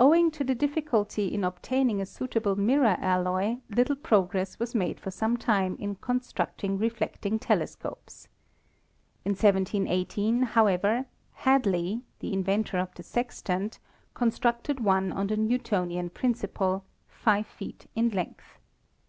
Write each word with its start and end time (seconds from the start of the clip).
Owing 0.00 0.32
to 0.32 0.42
the 0.42 0.56
difficulty 0.56 1.32
in 1.32 1.44
obtaining 1.44 2.00
a 2.00 2.06
suitable 2.06 2.56
mirror 2.56 2.96
alloy, 2.98 3.58
little 3.70 3.94
progress 3.94 4.58
was 4.58 4.74
made 4.74 4.98
for 4.98 5.12
some 5.12 5.36
time 5.36 5.76
in 5.78 5.94
construct 5.94 6.64
ing 6.64 6.78
reflecting 6.78 7.38
telescopes. 7.38 8.26
In 9.24 9.30
1718, 9.34 10.42
however, 10.58 11.06
Hadley, 11.32 12.02
the 12.18 12.32
inventor 12.32 12.78
of 12.78 12.92
the 12.96 13.04
sextant, 13.04 13.78
constructed 14.14 14.80
one 14.80 15.12
on 15.12 15.28
the 15.28 15.36
Newtonian 15.36 16.10
principle, 16.10 16.84
5 17.06 17.46
feet 17.46 17.86
in 17.94 18.08
length. 18.08 18.58